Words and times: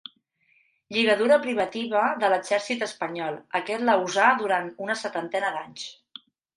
Lligadura 0.95 1.37
privativa 1.43 2.01
de 2.25 2.31
l'exèrcit 2.35 2.87
espanyol, 2.89 3.39
aquest 3.63 3.87
la 3.93 3.99
usà 4.09 4.35
durant 4.45 4.77
una 4.89 5.01
setantena 5.07 5.57
d'anys. 5.59 5.91